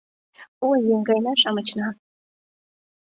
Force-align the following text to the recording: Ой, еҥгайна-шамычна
Ой, 0.69 0.79
еҥгайна-шамычна 0.95 1.87